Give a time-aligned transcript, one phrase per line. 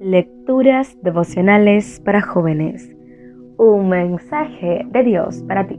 [0.00, 2.90] Lecturas devocionales para jóvenes.
[3.58, 5.78] Un mensaje de Dios para ti.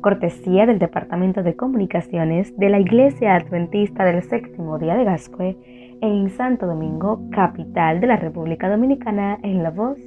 [0.00, 5.58] Cortesía del Departamento de Comunicaciones de la Iglesia Adventista del Séptimo Día de Gascue
[6.00, 9.98] en Santo Domingo, capital de la República Dominicana, en la voz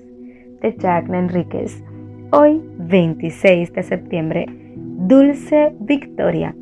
[0.61, 1.83] de Jacqueline Enríquez.
[2.31, 6.55] Hoy, 26 de septiembre, Dulce Victoria.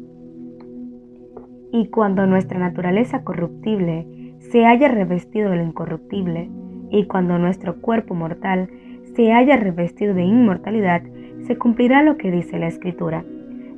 [1.72, 6.50] Y cuando nuestra naturaleza corruptible se haya revestido de lo incorruptible,
[6.92, 8.70] y cuando nuestro cuerpo mortal
[9.16, 11.02] se haya revestido de inmortalidad,
[11.48, 13.24] se cumplirá lo que dice la Escritura.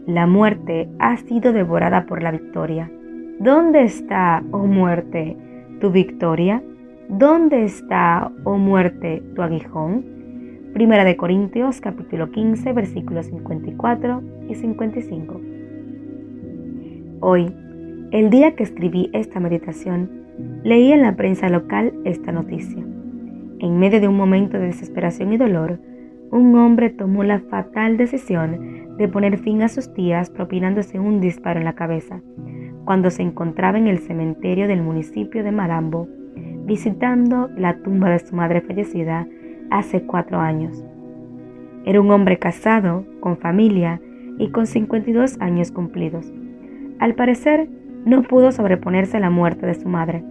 [0.06, 2.92] La muerte ha sido devorada por la victoria.
[3.40, 5.38] ¿Dónde está, oh muerte,
[5.80, 6.62] tu victoria?
[7.08, 10.06] ¿Dónde está, oh muerte, tu aguijón?
[10.74, 15.42] Primera de Corintios capítulo 15 versículos 54 y 55.
[17.22, 17.56] Hoy,
[18.12, 20.10] el día que escribí esta meditación,
[20.64, 22.84] leí en la prensa local esta noticia.
[23.64, 25.80] En medio de un momento de desesperación y dolor,
[26.32, 31.60] un hombre tomó la fatal decisión de poner fin a sus días propinándose un disparo
[31.60, 32.20] en la cabeza,
[32.84, 36.10] cuando se encontraba en el cementerio del municipio de Marambo,
[36.66, 39.30] visitando la tumba de su madre fallecida
[39.72, 40.84] hace cuatro años.
[41.86, 44.02] Era un hombre casado, con familia
[44.40, 46.34] y con 52 años cumplidos.
[47.00, 47.70] Al parecer,
[48.04, 50.22] no pudo sobreponerse a la muerte de su madre.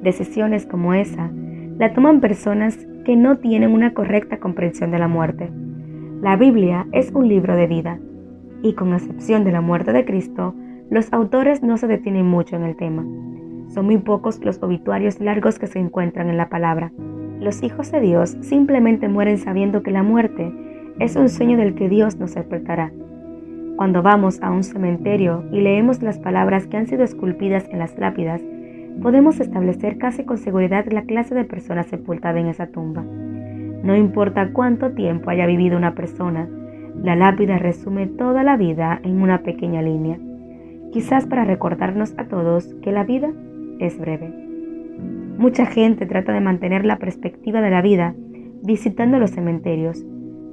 [0.00, 1.30] Decisiones como esa
[1.78, 5.50] la toman personas que no tienen una correcta comprensión de la muerte.
[6.22, 7.98] La Biblia es un libro de vida,
[8.62, 10.54] y con excepción de la muerte de Cristo,
[10.90, 13.04] los autores no se detienen mucho en el tema.
[13.68, 16.92] Son muy pocos los obituarios largos que se encuentran en la palabra.
[17.40, 20.52] Los hijos de Dios simplemente mueren sabiendo que la muerte
[20.98, 22.92] es un sueño del que Dios nos despertará.
[23.76, 27.98] Cuando vamos a un cementerio y leemos las palabras que han sido esculpidas en las
[27.98, 28.40] lápidas,
[29.02, 33.02] podemos establecer casi con seguridad la clase de persona sepultada en esa tumba.
[33.02, 36.48] No importa cuánto tiempo haya vivido una persona,
[37.02, 40.18] la lápida resume toda la vida en una pequeña línea,
[40.92, 43.32] quizás para recordarnos a todos que la vida
[43.78, 44.32] es breve.
[45.36, 48.14] Mucha gente trata de mantener la perspectiva de la vida
[48.62, 50.04] visitando los cementerios.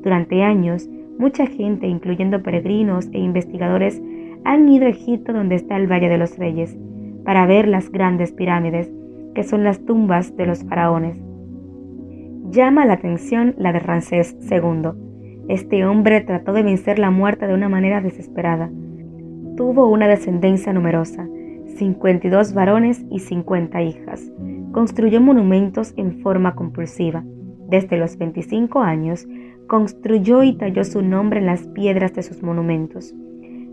[0.03, 4.01] Durante años, mucha gente, incluyendo peregrinos e investigadores,
[4.43, 6.75] han ido a Egipto donde está el Valle de los Reyes,
[7.23, 8.91] para ver las grandes pirámides,
[9.35, 11.17] que son las tumbas de los faraones.
[12.49, 14.91] Llama la atención la de Ramsés II.
[15.47, 18.69] Este hombre trató de vencer la muerte de una manera desesperada.
[19.55, 21.27] Tuvo una descendencia numerosa,
[21.77, 24.31] 52 varones y 50 hijas.
[24.71, 27.23] Construyó monumentos en forma compulsiva.
[27.69, 29.27] Desde los 25 años,
[29.67, 33.15] construyó y talló su nombre en las piedras de sus monumentos.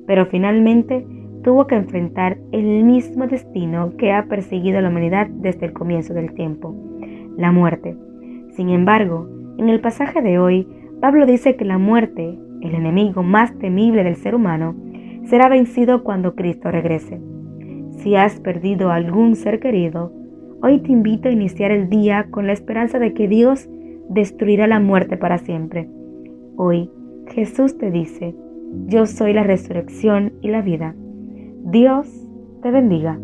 [0.06, 1.04] Pero finalmente
[1.42, 6.14] tuvo que enfrentar el mismo destino que ha perseguido a la humanidad desde el comienzo
[6.14, 6.74] del tiempo,
[7.36, 7.96] la muerte.
[8.50, 9.28] Sin embargo,
[9.58, 10.66] en el pasaje de hoy,
[11.00, 14.74] Pablo dice que la muerte, el enemigo más temible del ser humano,
[15.24, 17.20] será vencido cuando Cristo regrese.
[17.98, 20.12] Si has perdido algún ser querido,
[20.62, 23.68] hoy te invito a iniciar el día con la esperanza de que Dios
[24.08, 25.88] destruirá la muerte para siempre.
[26.56, 26.90] Hoy
[27.28, 28.34] Jesús te dice,
[28.86, 30.94] yo soy la resurrección y la vida.
[31.70, 32.08] Dios
[32.62, 33.18] te bendiga.